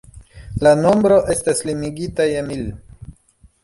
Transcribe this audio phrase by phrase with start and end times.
[0.67, 2.69] La nombro estas limigita je mil.